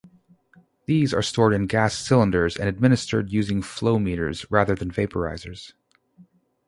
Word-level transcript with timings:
These 0.87 1.13
are 1.13 1.21
stored 1.21 1.53
in 1.53 1.67
gas 1.67 1.93
cylinders 1.95 2.57
and 2.57 2.67
administered 2.67 3.31
using 3.31 3.61
flowmeters, 3.61 4.47
rather 4.49 4.73
than 4.73 4.89
vaporisers. 4.89 5.73